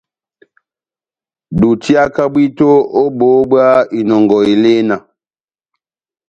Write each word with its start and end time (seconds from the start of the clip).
Dutiaka 1.59 2.21
bwito 2.31 2.69
ó 3.01 3.03
boho 3.17 3.41
bwa 3.49 3.65
inɔngɔ 3.99 4.37
elena. 4.53 4.95